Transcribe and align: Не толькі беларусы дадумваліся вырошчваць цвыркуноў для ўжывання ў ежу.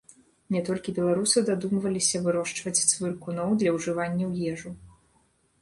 Не 0.53 0.61
толькі 0.67 0.93
беларусы 0.99 1.43
дадумваліся 1.49 2.21
вырошчваць 2.29 2.75
цвыркуноў 2.91 3.55
для 3.63 3.75
ўжывання 3.77 4.25
ў 4.31 4.57
ежу. 4.57 4.77